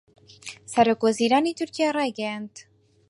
[0.73, 2.55] سەرۆکوەزیرانی تورکیا رایگەیاند